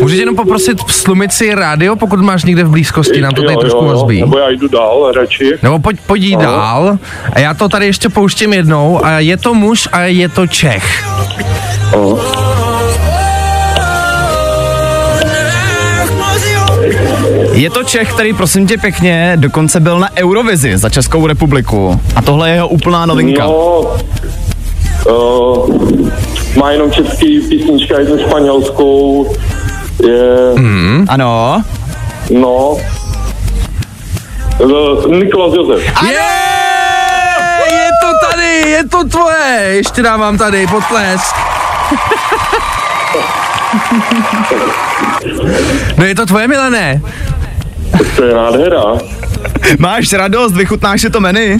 [0.00, 3.54] Můžu tě jenom poprosit slumit si rádio, pokud máš někde v blízkosti, nám to tady
[3.54, 4.20] Jo, trošku jo, jo, rozbíjí.
[4.20, 5.52] Nebo já jdu dál radši.
[5.62, 6.42] Nebo pojď, pojď jí No.
[6.42, 6.98] dál.
[7.32, 9.04] A já to tady ještě pouštím jednou.
[9.04, 11.04] A je to muž a je to Čech.
[17.52, 22.00] Je to Čech, který prosím tě pěkně dokonce byl na Eurovizi za Českou republiku.
[22.16, 23.44] A tohle je jeho úplná novinka.
[23.44, 23.84] No,
[25.06, 25.68] uh,
[26.56, 29.26] má jenom český písnička, jednu španělskou.
[30.06, 31.06] Je, Hmm.
[31.08, 31.62] Ano.
[32.30, 32.76] no,
[34.58, 35.84] uh, Nikolas Josef.
[36.08, 36.18] Je!
[37.72, 39.60] Je to tady, je to tvoje.
[39.72, 41.34] Ještě dávám tady potlesk.
[45.98, 47.00] No je to tvoje, Milané.
[48.16, 48.82] To je nádhera.
[49.78, 51.58] Máš radost, vychutnáš si to menu?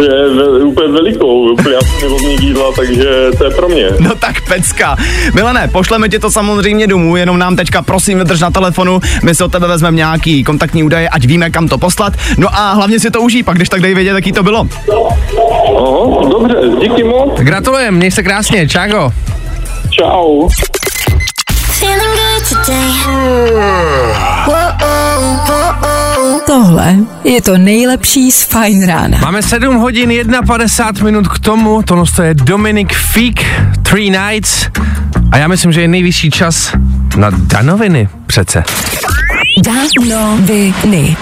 [0.00, 3.04] Je ve, úplně velikou, úplně absolutně jídla, takže
[3.38, 3.88] to je pro mě.
[3.98, 4.96] No tak pecka.
[5.34, 9.44] Milané, pošleme ti to samozřejmě domů, jenom nám teďka prosím vydrž na telefonu, my si
[9.44, 12.12] od tebe vezmeme nějaký kontaktní údaje, ať víme kam to poslat.
[12.36, 14.68] No a hlavně si to užij, pak když tak dej vědět, jaký to bylo.
[15.76, 17.40] Aha, dobře, díky moc.
[17.40, 19.10] Gratulujem, měj se krásně, čágo.
[19.90, 20.48] Čau.
[21.78, 22.92] Feeling good today.
[24.46, 25.57] Whoa, whoa,
[26.48, 29.18] Tohle je to nejlepší z Fine rána.
[29.18, 30.12] Máme 7 hodin
[30.46, 33.44] 51 minut k tomu, tohle to je Dominic Feek,
[33.82, 34.66] Three Nights
[35.32, 36.72] a já myslím, že je nejvyšší čas
[37.16, 38.64] na danoviny přece.
[39.64, 41.16] Danoviny.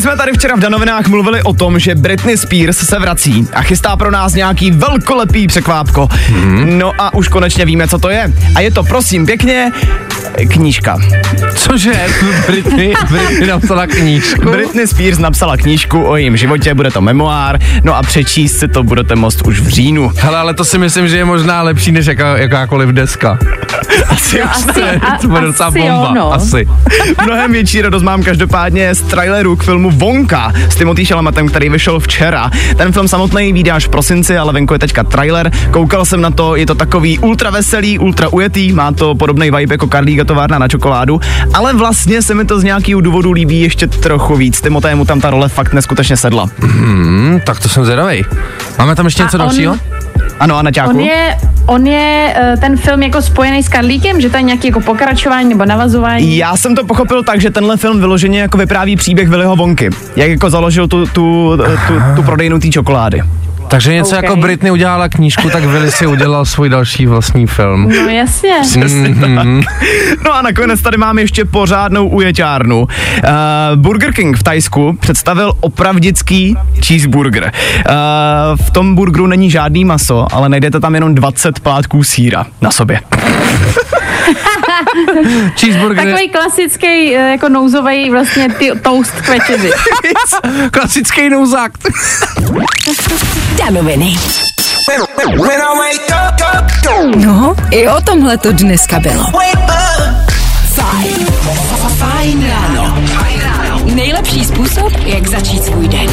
[0.00, 3.62] My jsme tady včera v Danovinách mluvili o tom, že Britney Spears se vrací a
[3.62, 6.08] chystá pro nás nějaký velkolepý překvápko.
[6.30, 6.78] Mhm.
[6.78, 8.32] No a už konečně víme, co to je.
[8.54, 9.72] A je to, prosím, pěkně,
[10.48, 10.98] knížka.
[11.54, 11.92] Cože,
[12.46, 14.50] Britney, Britney napsala knížku?
[14.50, 18.82] Britney Spears napsala knížku o jejím životě, bude to memoár, no a přečíst si to
[18.82, 20.12] budete moct už v říjnu.
[20.16, 23.38] Hele, ale to si myslím, že je možná lepší než jaká, jakákoliv deska.
[24.08, 26.32] Asi, asi, a, to bude docela asi bomba, jo, no.
[26.32, 26.68] asi.
[27.24, 32.00] Mnohem větší radost mám každopádně z traileru k filmu Vonka s Timothy Chalamatem, který vyšel
[32.00, 32.50] včera.
[32.76, 35.50] Ten film samotný vyjde až v prosinci, ale venku je teďka trailer.
[35.70, 39.74] Koukal jsem na to, je to takový ultra veselý, ultra ujetý, má to podobný vibe
[39.74, 41.20] jako Karlíka továrna na čokoládu,
[41.54, 44.60] ale vlastně se mi to z nějakého důvodu líbí ještě trochu víc.
[44.60, 46.48] Timotému tam ta role fakt neskutečně sedla.
[46.60, 48.24] Hmm, tak to jsem zvědavej.
[48.78, 49.76] Máme tam ještě A něco on- dalšího?
[50.40, 50.90] Ano, a Naťáku?
[50.90, 51.36] On je,
[51.70, 55.48] on je eh, ten film jako spojený s Karlíkem, že to je nějaký jako pokračování
[55.48, 56.36] nebo navazování?
[56.36, 59.90] Já jsem to pochopil tak, že tenhle film vyloženě jako vypráví příběh Willyho Vonky.
[60.16, 61.56] Jak jako založil tu, tu,
[61.86, 63.22] tu, tu prodejnu té čokolády.
[63.70, 64.22] Takže něco OK.
[64.22, 67.88] jako Britney udělala knížku, tak Willy si udělal svůj další vlastní film.
[67.88, 68.54] No jasně.
[69.08, 69.62] Mhm.
[70.24, 72.80] No a nakonec tady máme ještě pořádnou ujeťárnu.
[72.80, 72.88] Uh,
[73.74, 76.56] Burger King v Tajsku představil opravdický
[76.86, 77.44] cheeseburger.
[77.44, 77.92] Uh,
[78.66, 83.00] v tom burgeru není žádný maso, ale najdete tam jenom 20 plátků síra na sobě.
[85.60, 89.70] Cheeseburger, Takový klasický eh, jako nouzový vlastně ty, toast k večeři.
[90.70, 91.72] klasický nouzák.
[93.58, 94.16] Danoviny.
[97.16, 99.24] No, i o tomhle to dneska bylo.
[100.74, 101.26] Fajn.
[101.98, 103.02] Fajn ráno.
[103.94, 106.06] Nejlepší způsob, jak začít svůj den.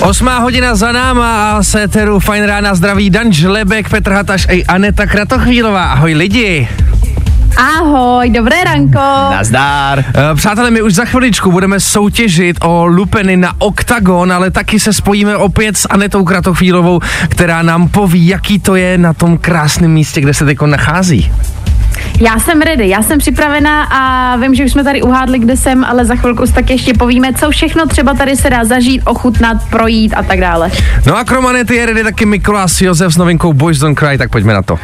[0.00, 4.64] Osmá hodina za náma a se teru fajn rána zdraví Dan Žlebek, Petr Hataš a
[4.68, 5.84] Aneta Kratochvílová.
[5.92, 6.68] Ahoj lidi.
[7.56, 9.30] Ahoj, dobré ranko.
[9.30, 10.04] Nazdár.
[10.14, 14.92] Eh, Přátelé, my už za chviličku budeme soutěžit o lupeny na OKTAGON, ale taky se
[14.92, 20.20] spojíme opět s Anetou Kratochvílovou, která nám poví, jaký to je na tom krásném místě,
[20.20, 21.32] kde se teď nachází.
[22.20, 25.84] Já jsem ready, já jsem připravená a vím, že už jsme tady uhádli, kde jsem,
[25.84, 29.56] ale za chvilku si tak ještě povíme, co všechno třeba tady se dá zažít, ochutnat,
[29.70, 30.70] projít a tak dále.
[31.06, 34.30] No a krom Anety je ready taky Mikolas Josef s novinkou Boys Don't Cry, tak
[34.30, 34.78] pojďme na to.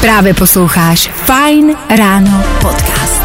[0.00, 3.22] Právě posloucháš Fajn ráno podcast.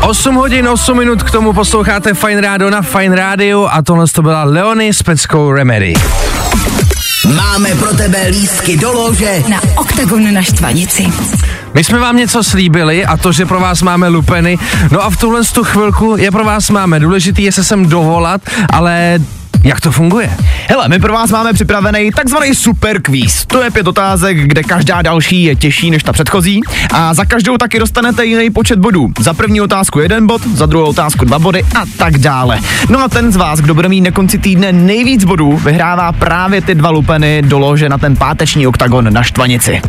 [0.00, 4.22] 8 hodin, 8 minut k tomu posloucháte Fine Rádio na Fine Radio a tohle to
[4.22, 5.94] byla Leony s peckou Remedy.
[7.36, 9.42] Máme pro tebe lístky do lože.
[9.48, 11.06] Na OKTAGON na Štvanici.
[11.74, 14.58] My jsme vám něco slíbili a to, že pro vás máme lupeny.
[14.90, 17.00] No a v tuhle tu chvilku je pro vás máme.
[17.00, 18.40] Důležitý je se sem dovolat,
[18.72, 19.18] ale
[19.64, 20.30] Jak to funguje?
[20.68, 23.46] Hele, my pro vás máme připravený takzvaný super quiz.
[23.46, 26.60] To je pět otázek, kde každá další je těžší než ta předchozí
[26.92, 29.12] a za každou taky dostanete jiný počet bodů.
[29.20, 32.58] Za první otázku jeden bod, za druhou otázku dva body a tak dále.
[32.88, 36.60] No a ten z vás, kdo bude mít na konci týdne nejvíc bodů, vyhrává právě
[36.60, 39.80] ty dva lupeny do lože na ten páteční oktagon na Štvanici.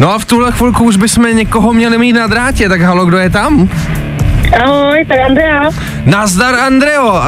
[0.00, 3.18] No a v tuhle chvilku už bychom někoho měli mít na drátě, tak halo, kdo
[3.18, 3.68] je tam?
[4.62, 5.70] Ahoj, tak Andrea.
[6.04, 7.20] Nazdar Andreo, uh,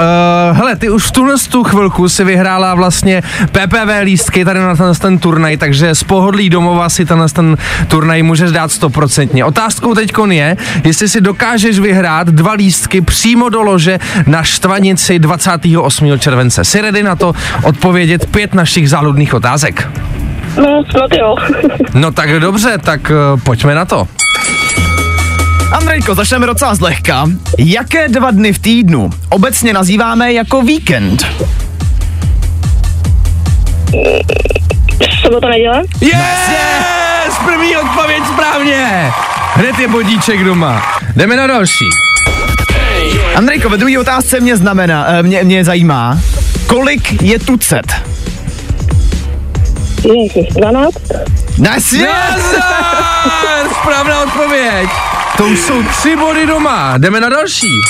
[0.56, 4.94] hele, ty už v tuhle tu chvilku si vyhrála vlastně PPV lístky tady na ten,
[4.94, 7.56] ten turnaj, takže z pohodlí domova si ten, ten
[7.88, 9.44] turnaj můžeš dát stoprocentně.
[9.44, 16.18] Otázkou teď je, jestli si dokážeš vyhrát dva lístky přímo do lože na Štvanici 28.
[16.18, 16.64] července.
[16.64, 19.88] Si ready na to odpovědět pět našich záludných otázek?
[20.56, 21.36] No, snad jo.
[21.94, 24.08] No tak dobře, tak uh, pojďme na to.
[25.72, 27.26] Andrejko, začneme docela zlehka.
[27.58, 31.26] Jaké dva dny v týdnu obecně nazýváme jako víkend?
[35.22, 35.82] Sobota, neděle?
[36.00, 36.12] Yes!
[36.50, 37.34] yes!
[37.44, 39.10] První odpověď správně!
[39.54, 40.82] Hned je bodíček doma.
[41.16, 41.84] Jdeme na další.
[43.34, 46.18] Andrejko, ve druhé otázce mě znamená, eh, mě, mě zajímá,
[46.66, 47.92] kolik je tucet?
[50.04, 50.94] Ježiš, 12?
[51.58, 52.06] Nasě!
[52.06, 53.68] Nazdar!
[53.82, 54.88] Správná odpověď.
[55.36, 56.98] To už jsou tři body doma.
[56.98, 57.80] Jdeme na další.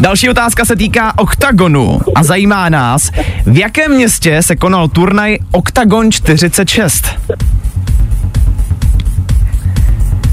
[0.00, 3.10] Další otázka se týká oktagonu a zajímá nás,
[3.46, 7.06] v jakém městě se konal turnaj Oktagon 46?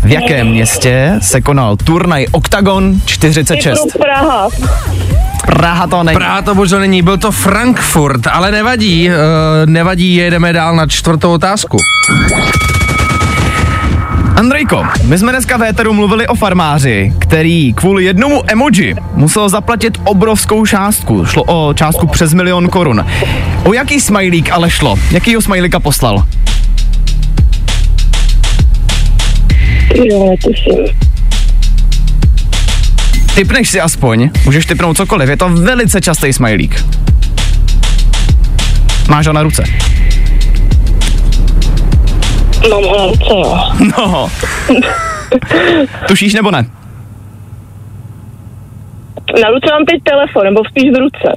[0.03, 3.79] V jakém městě se konal turnaj Oktagon 46?
[3.83, 4.49] Typu Praha.
[5.45, 6.15] Praha to není.
[6.15, 9.15] Praha to bohužel není, byl to Frankfurt, ale nevadí, uh,
[9.65, 11.77] nevadí, jedeme dál na čtvrtou otázku.
[14.35, 19.97] Andrejko, my jsme dneska v éteru mluvili o farmáři, který kvůli jednomu emoji musel zaplatit
[20.03, 21.25] obrovskou částku.
[21.25, 23.05] Šlo o částku přes milion korun.
[23.63, 24.95] O jaký smajlík ale šlo?
[25.11, 26.23] Jakýho smajlíka poslal?
[29.95, 30.95] Jo, netuším.
[33.35, 36.85] Typneš si aspoň, můžeš typnout cokoliv, je to velice častý smajlík.
[39.09, 39.63] Máš ho na ruce.
[42.69, 43.57] Mám ruce, jo.
[43.97, 44.29] No.
[46.07, 46.65] Tušíš nebo ne?
[49.43, 51.35] Na ruce mám teď telefon, nebo spíš v ruce.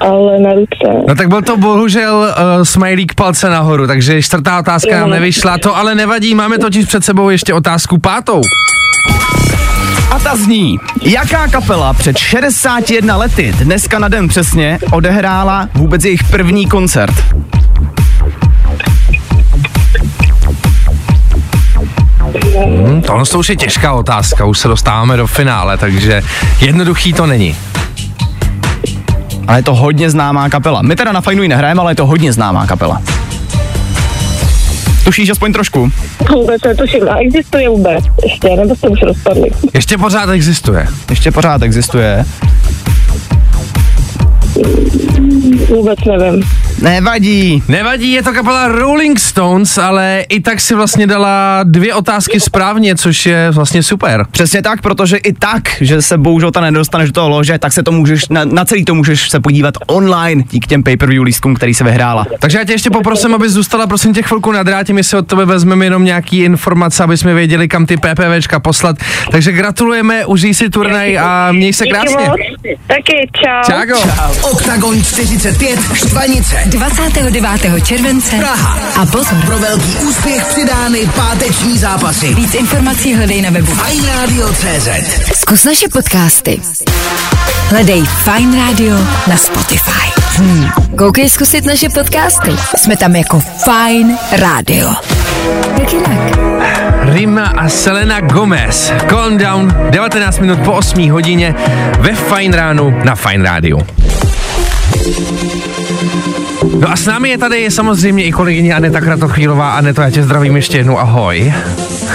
[0.00, 1.04] Ale na ruce.
[1.08, 5.14] No tak byl to bohužel uh, smajlík palce nahoru, takže čtvrtá otázka nám Jo.
[5.14, 8.40] nevyšla, to ale nevadí, máme totiž před sebou ještě otázku pátou.
[10.10, 16.24] A ta zní, jaká kapela před 61 lety, dneska na den přesně, odehrála vůbec jejich
[16.30, 17.14] první koncert?
[22.60, 26.22] Hm, tohle to už je těžká otázka, už se dostáváme do finále, takže
[26.60, 27.56] jednoduchý to není.
[29.48, 30.82] Ale je to hodně známá kapela.
[30.82, 33.02] My teda na Fajnu ji nehrajeme, ale je to hodně známá kapela.
[35.04, 35.92] Tušíš aspoň trošku?
[36.32, 37.08] Vůbec netuším.
[37.08, 39.50] A existuje vůbec ještě, nebo jste už rozpadli.
[39.74, 40.88] Ještě pořád existuje.
[41.10, 42.24] Ještě pořád existuje.
[45.68, 46.42] Vůbec nevím.
[46.82, 47.62] Nevadí.
[47.68, 52.96] Nevadí, je to kapela Rolling Stones, ale i tak si vlastně dala dvě otázky správně,
[52.96, 54.26] což je vlastně super.
[54.30, 57.82] Přesně tak, protože i tak, že se bohužel ta nedostaneš do toho lože, tak se
[57.82, 61.74] to můžeš, na, na celý to můžeš se podívat online díky těm pay-per-view lístkům, který
[61.74, 62.26] se vyhrála.
[62.38, 65.26] Takže já tě ještě poprosím, abys zůstala prosím tě chvilku na drátě, my si od
[65.26, 68.96] tebe vezmeme jenom nějaký informace, aby jsme věděli, kam ty PPVčka poslat.
[69.30, 72.16] Takže gratulujeme, užij si turnaj a měj se Díky krásně.
[72.28, 72.40] moc.
[72.86, 73.72] Taky, čau.
[73.72, 74.08] Čáko.
[74.50, 76.71] Oktagon 45 Štvanice.
[76.72, 77.82] 29.
[77.84, 78.78] července Praha.
[79.02, 79.38] a pozor.
[79.46, 82.34] Pro velký úspěch přidány páteční zápasy.
[82.34, 83.72] Víc informací hledej na webu.
[83.72, 84.88] Fajn Radio CZ.
[85.34, 86.60] Zkus naše podcasty.
[87.68, 88.96] Hledej Fine Radio
[89.28, 90.20] na Spotify.
[90.36, 90.68] Hmm.
[90.98, 92.50] Koukej zkusit naše podcasty.
[92.76, 94.94] Jsme tam jako Fine Radio.
[95.80, 96.38] Jak jinak?
[97.02, 98.92] Rima a Selena Gomez.
[99.08, 101.54] Calm down, 19 minut po 8 hodině
[101.98, 103.86] ve Fine ránu na Fine rádiu.
[106.80, 109.72] No a s námi je tady samozřejmě i kolegyně Aneta Kratochvílová.
[109.72, 111.52] Aneto, já tě zdravím ještě jednou, ahoj.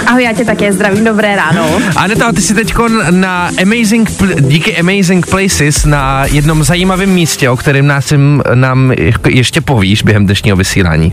[0.06, 1.68] Ahoj, já tě také zdravím, dobré ráno.
[1.96, 2.74] Aneta, ty jsi teď
[3.10, 8.12] na Amazing, díky Amazing Places na jednom zajímavém místě, o kterém nás,
[8.54, 8.92] nám
[9.28, 11.12] ještě povíš během dnešního vysílání.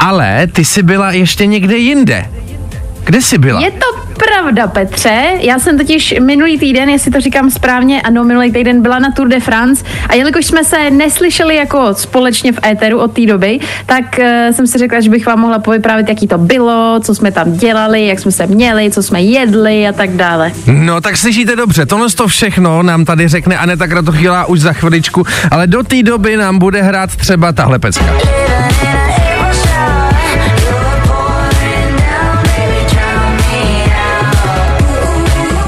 [0.00, 2.26] Ale ty jsi byla ještě někde jinde.
[3.10, 3.60] Kde jsi byla?
[3.60, 3.86] Je to
[4.26, 5.22] pravda, Petře.
[5.40, 9.28] Já jsem totiž minulý týden, jestli to říkám správně, ano, minulý týden byla na Tour
[9.28, 14.04] de France a jelikož jsme se neslyšeli jako společně v éteru od té doby, tak
[14.18, 17.52] uh, jsem si řekla, že bych vám mohla povyprávět, jaký to bylo, co jsme tam
[17.52, 20.52] dělali, jak jsme se měli, co jsme jedli a tak dále.
[20.66, 25.24] No tak slyšíte dobře, tohle to všechno nám tady řekne Aneta Kratochvíla už za chviličku,
[25.50, 28.04] ale do té doby nám bude hrát třeba tahle pecka.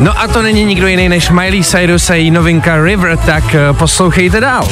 [0.02, 3.72] No a to není nikdo jiný než Miley Cyrus a její novinka River, tak eh,
[3.72, 4.68] poslouchejte dál.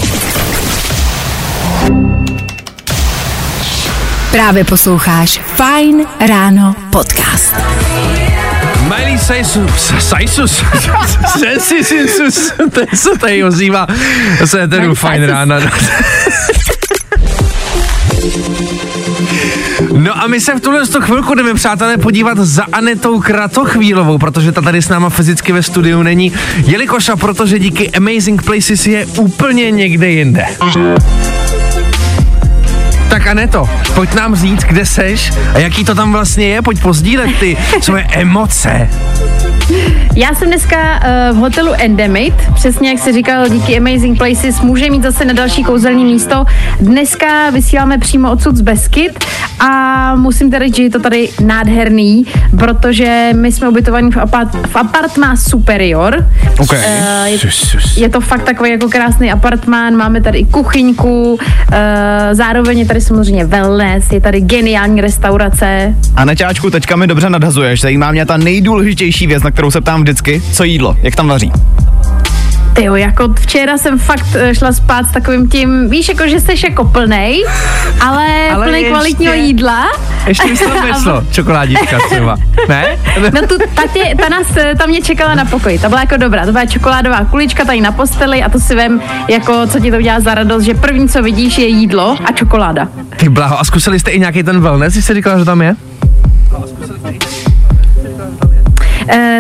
[4.31, 7.55] Právě posloucháš Fine Ráno podcast.
[8.89, 10.63] Miley Cyrus, Cyrus,
[11.69, 13.87] Cyrus, to je, co tady ozývá
[14.45, 15.57] se ten fajn rána.
[20.01, 24.53] No a my se v tuhle tu chvilku jdeme, přátelé, podívat za Anetou Kratochvílovou, protože
[24.53, 26.33] ta tady s náma fyzicky ve studiu není,
[26.67, 30.47] jelikož a protože díky Amazing Places je úplně někde jinde.
[33.09, 37.31] Tak Aneto, pojď nám říct, kde seš a jaký to tam vlastně je, pojď pozdílet
[37.41, 38.89] ty svoje emoce.
[40.17, 40.77] Já jsem dneska
[41.31, 45.33] uh, v hotelu Endemit, přesně jak se říkal, díky Amazing Places může mít zase na
[45.33, 46.45] další kouzelní místo.
[46.81, 49.25] Dneska vysíláme přímo odsud z Beskyt
[49.61, 52.25] a musím teda říct, že je to tady nádherný,
[52.59, 56.27] protože my jsme ubytovaní v, apart, v apartmá Superior.
[56.59, 56.73] OK.
[56.73, 56.79] Uh,
[57.25, 57.39] je,
[57.97, 61.39] je to fakt takový jako krásný apartmán, máme tady i kuchyňku, uh,
[62.33, 65.95] zároveň je tady samozřejmě wellness, je tady geniální restaurace.
[66.17, 70.00] A Neťáčku, teďka mi dobře nadhazuješ, zajímá mě ta nejdůležitější věc, na kterou se ptám
[70.03, 71.53] vždycky, co jídlo, jak tam vaří.
[72.73, 76.41] Ty jo, jako včera jsem fakt eh, šla spát s takovým tím, víš, jako že
[76.41, 77.45] jsi jako plnej,
[78.01, 79.87] ale, ale plný ještě- kvalitního jídla.
[80.27, 82.37] Ještě mi to myslo, čokoládička třeba,
[82.69, 82.99] ne?
[83.35, 86.17] No tu, ta, tě, ta, nás, eh, ta mě čekala na pokoji, ta byla jako
[86.17, 89.91] dobrá, to byla čokoládová kulička tady na posteli a to si vem, jako co ti
[89.91, 92.89] to udělá za radost, že první, co vidíš, je jídlo a čokoláda.
[93.17, 95.71] Ty blaho, a zkusili jste i nějaký ten wellness, jsi říkala, že tam je?
[95.71, 97.30] E,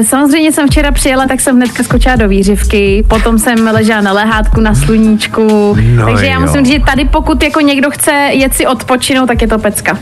[0.08, 4.60] samozřejmě jsem včera přijela, tak jsem hnedka skočila do výřivky, potom jsem ležela na lehátku
[4.60, 6.40] na sluníčku, No takže já jo.
[6.40, 9.98] musím říct, že tady pokud jako někdo chce jet si odpočinout, tak je to pecka.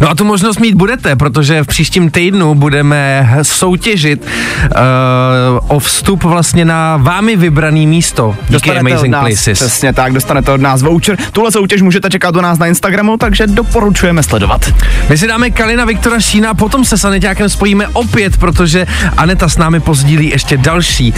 [0.00, 6.24] No a tu možnost mít budete, protože v příštím týdnu budeme soutěžit uh, o vstup
[6.24, 9.58] vlastně na vámi vybraný místo díky Dostanete Amazing nás, Places.
[9.58, 11.16] Přesně tak, dostanete od nás voucher.
[11.32, 14.72] Tuhle soutěž můžete čekat u nás na Instagramu, takže doporučujeme sledovat.
[15.08, 19.56] My si dáme Kalina Viktora Šína potom se s Aneťákem spojíme opět, protože Aneta s
[19.56, 21.14] námi pozdílí ještě další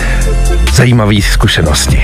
[0.73, 2.03] zajímavé zkušenosti.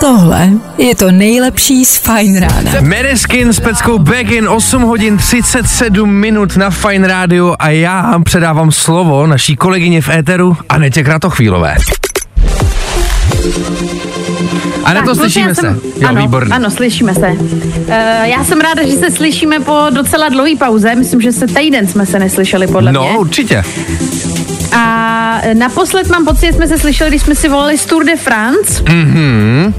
[0.00, 0.48] Tohle
[0.78, 2.72] je to nejlepší z Fine Rána.
[2.80, 9.26] Mereskin s peckou Begin 8 hodin 37 minut na Fine Radio a já předávám slovo
[9.26, 11.76] naší kolegyně v éteru Anetě Kratochvílové.
[14.84, 15.60] Aneto, Tak, slyšíme se.
[15.60, 16.54] jsem, Jo, ano, výborně.
[16.54, 17.26] Ano, slyšíme se.
[17.28, 20.94] Uh, já jsem ráda, že se slyšíme po docela dlouhé pauze.
[20.94, 23.18] Myslím, že se týden jsme se neslyšeli, podle No, mě.
[23.18, 23.64] určitě.
[24.76, 28.16] A naposled mám pocit, že jsme se slyšeli, když jsme si volali z Tour de
[28.16, 28.82] France.
[28.88, 29.74] Mhm.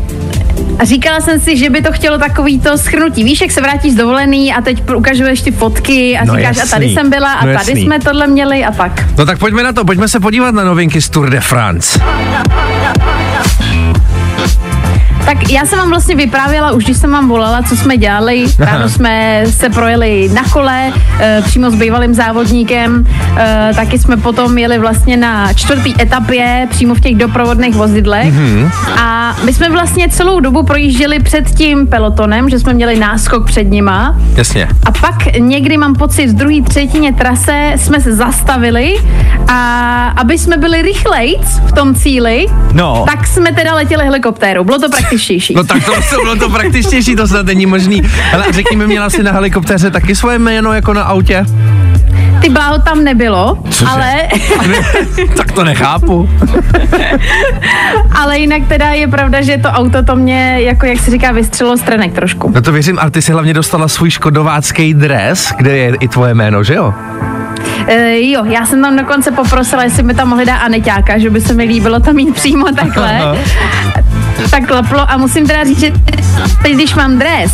[0.80, 3.24] A říkala jsem si, že by to chtělo takový to schrnutí.
[3.24, 6.72] Víš, jak se vrátíš z dovolený a teď ukazuješ ty fotky a No říkáš, jasný.
[6.72, 7.84] a tady jsem byla a No tady jasný.
[7.86, 9.06] jsme tohle měli a tak.
[9.18, 12.00] No tak pojďme na to, pojďme se podívat na novinky z Tour de France.
[15.26, 18.46] Tak já jsem vám vlastně vyprávěla, už když jsem vám volala, co jsme dělali.
[18.60, 23.08] Ráno jsme se projeli na kole, e, přímo s bývalým závodníkem.
[23.38, 28.34] E, taky jsme potom jeli vlastně na čtvrtý etapě, přímo v těch doprovodných vozidlech.
[29.02, 33.64] A my jsme vlastně celou dobu projížděli před tím pelotonem, že jsme měli náskok před
[33.64, 34.16] nima.
[34.36, 34.68] Jasně.
[34.86, 38.96] A pak někdy mám pocit, v druhé třetině trase jsme se zastavili
[39.48, 43.06] a aby jsme byli rychlejc v tom cíli, No.
[43.12, 44.64] tak jsme teda letěli helikoptérou.
[44.64, 45.54] Bylo to praktičtější.
[45.56, 48.02] No tak to, bylo to praktičtější, to snad není možný.
[48.34, 51.46] Ale řekni mi, měla jsi na helikoptéře taky svoje jméno jako na autě?
[52.42, 53.86] Ty bláho tam nebylo, Cože?
[53.92, 54.14] ale,
[55.38, 56.30] tak to nechápu.
[58.16, 61.78] ale jinak teda je pravda, že to auto to mě, jako jak se říká, vystřelo
[61.78, 62.52] z trenek trošku.
[62.56, 66.34] No to věřím, ale ty si hlavně dostala svůj škodovácký dres, kde je i tvoje
[66.34, 66.94] jméno, že jo?
[67.88, 71.42] E, jo, já jsem tam dokonce poprosila, jestli mi tam mohli dát Aneťáka, že by
[71.42, 73.38] se mi líbilo tam mít přímo takhle.
[74.50, 75.92] Tak klaplo a musím teda říct, že
[76.64, 77.52] teď, když mám dres,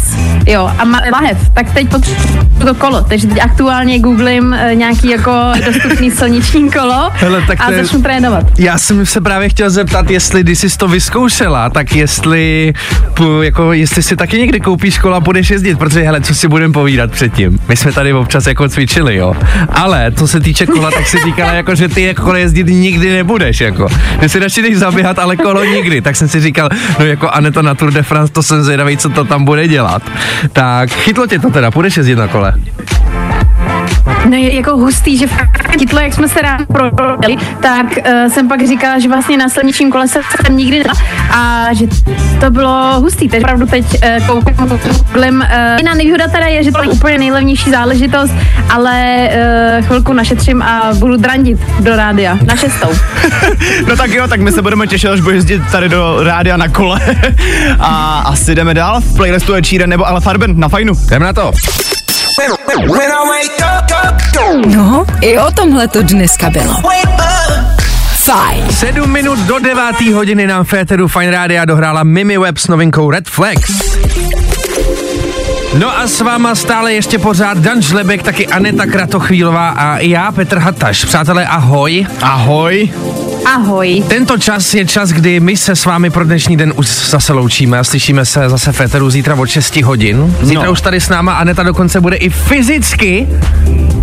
[0.48, 5.10] Jo, a má lahev, tak teď potřebuji to kolo, takže teď aktuálně googlím eh, nějaký
[5.10, 5.32] jako
[5.66, 8.44] dostupný silniční kolo Hele, tak a je- začnu trénovat.
[8.60, 12.74] Já jsem se právě chtěl zeptat, jestli když jsi to vyzkoušela, tak jestli,
[13.13, 16.48] pu- jako, jestli si taky někdy koupíš kola a budeš jezdit, protože hele, co si
[16.48, 17.60] budeme povídat předtím.
[17.67, 19.34] My jsme tady občas jako cvičili, jo.
[19.69, 23.13] Ale co se týče kola, tak si říkala, jako, že ty jako kolo jezdit nikdy
[23.13, 23.88] nebudeš, jako.
[24.21, 26.02] Že si radši jdeš zaběhat, ale kolo nikdy.
[26.02, 26.69] Tak jsem si říkal,
[27.00, 30.02] no jako Aneta na Tour de France, to jsem zvědavý, co to tam bude dělat.
[30.54, 32.54] Tak chytlo tě to teda, půjdeš jezdit na kole.
[34.30, 38.48] No je jako hustý, že fakt chytlo, jak jsme se ráno prodali, tak uh, jsem
[38.48, 41.00] pak říkala, že vlastně na silničním kole se jsem nikdy nedala
[41.32, 41.86] a že
[42.40, 43.86] to bylo hustý, takže opravdu teď
[44.19, 45.36] uh, koukám, googlim.
[45.36, 48.34] Uh, jiná nevýhoda teda je, že to je úplně nejlevnější záležitost,
[48.69, 49.30] ale
[49.80, 52.90] uh, chvilku našetřím a budu drandit do rádia na šestou.
[53.88, 56.67] No tak jo, tak my se budeme těšit, až budeš jezdit tady do rádia na
[56.67, 57.00] kole.
[57.80, 59.02] A asi jdeme dál.
[59.02, 60.94] V playlistu je Číren nebo Ale Farben na fajnu.
[61.08, 61.52] Jdem na to.
[64.76, 66.74] No, i o tomhle to dneska bylo.
[68.16, 68.66] Fajn.
[68.72, 70.02] 7 minut do 9.
[70.14, 73.98] hodiny nám Féteru Fine Rádia dohrála Mimi Web s novinkou Red Flags.
[75.80, 80.58] No a s váma stále ještě pořád Dan Žlebek, taky Aneta Kratochvílová a já, Petr
[80.58, 81.06] Hataš.
[81.06, 82.08] Přátelé, ahoj.
[82.22, 82.90] Ahoj.
[83.48, 84.04] Ahoj.
[84.08, 87.79] Tento čas je čas, kdy my se s vámi pro dnešní den už zase loučíme
[87.79, 90.35] a slyšíme se zase Féteru zítra od 6 hodin.
[90.41, 90.71] Zítra No.
[90.71, 93.27] už tady s náma Aneta dokonce bude i fyzicky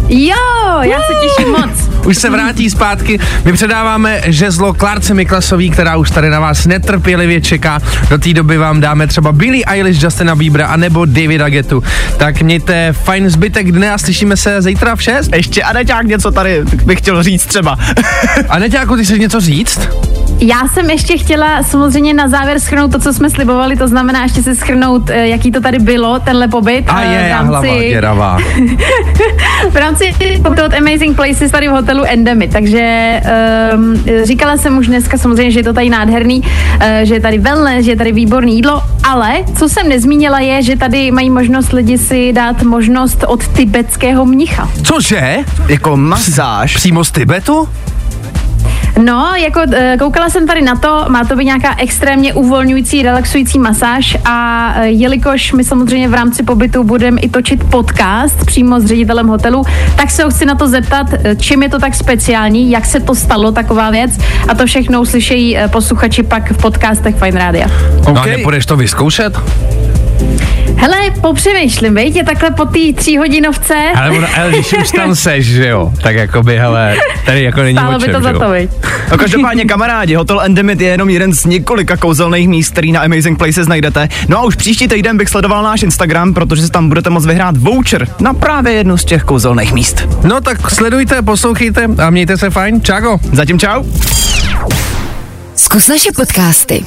[0.09, 0.37] Jo,
[0.81, 1.94] já se těším moc.
[2.05, 3.19] Už se vrátí zpátky.
[3.45, 7.81] My předáváme žezlo Klárce Miklasový, která už tady na vás netrpělivě čeká.
[8.11, 11.83] Do té doby vám dáme třeba Billy Eilish, Justina Biebera a nebo Davida Getu.
[12.17, 15.31] Tak mějte fajn zbytek dne a slyšíme se zítra v 6.
[15.35, 17.79] Ještě Aneťák něco tady bych chtěl říct třeba.
[18.49, 19.79] A Neťáku, ty chceš něco říct?
[20.41, 24.43] Já jsem ještě chtěla samozřejmě na závěr schrnout to, co jsme slibovali, to znamená ještě
[24.43, 26.85] si schrnout, eh, jaký to tady bylo, tenhle pobyt.
[26.89, 28.39] A eh, je, v já hlava děravá.
[29.71, 33.21] v rámci pobytu od Amazing Places tady v hotelu Endemy, takže
[33.75, 37.39] um, říkala jsem už dneska samozřejmě, že je to tady nádherný, uh, že je tady
[37.39, 41.73] wellness, že je tady výborný jídlo, ale co jsem nezmínila je, že tady mají možnost
[41.73, 44.71] lidi si dát možnost od tibetského mnicha.
[44.83, 45.37] Cože?
[45.69, 46.77] Jako masáž.
[46.77, 47.69] Přímo z Tibetu?
[49.03, 53.59] No, jako eh, koukala jsem tady na to, má to být nějaká extrémně uvolňující, relaxující
[53.59, 58.85] masáž a eh, jelikož my samozřejmě v rámci pobytu budeme i točit podcast přímo s
[58.85, 59.65] ředitelem hotelu,
[59.97, 63.01] tak se ho chci na to zeptat, eh, čím je to tak speciální, jak se
[63.01, 64.11] to stalo, taková věc
[64.49, 67.67] a to všechno uslyšejí posluchači pak v podcastech Fine Radio.
[68.09, 69.39] No a nepůjdeš to vyzkoušet?
[70.85, 75.47] Hele, popřemýšlím, veď, je takhle po té tříhodinovce, Ale, ono, ale když už tam seš,
[75.47, 78.53] že jo, tak jako by, hele, tady jako není stálo by to že za to.
[79.11, 83.39] No každopádně kamarádi, Hotel Endemit je jenom jeden z několika kouzelných míst, který na Amazing
[83.39, 84.09] Places najdete.
[84.29, 87.57] No a už příští týden bych sledoval náš Instagram, protože si tam budete moct vyhrát
[87.57, 90.09] voucher na právě jednu z těch kouzelných míst.
[90.23, 92.83] No tak sledujte, poslouchejte a mějte se fajn.
[92.83, 93.19] Čágo.
[93.33, 93.85] Zatím čau.
[95.57, 96.85] Zkus naše podcasty.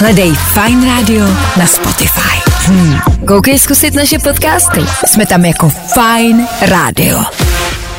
[0.00, 1.24] Hledej Fine Radio
[1.60, 2.40] na Spotify.
[2.64, 3.26] Hmm.
[3.28, 4.80] Koukej zkusit naše podcasty.
[5.06, 7.18] Jsme tam jako Fine Radio.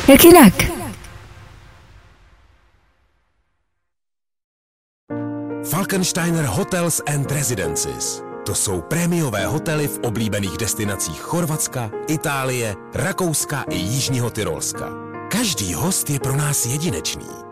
[0.08, 0.54] Jak jinak?
[5.70, 8.22] Falkensteiner Hotels and Residences.
[8.46, 14.88] To jsou prémiové hotely v oblíbených destinacích Chorvatska, Itálie, Rakouska i Jižního Tyrolska.
[15.30, 17.51] Každý host je pro nás jedinečný.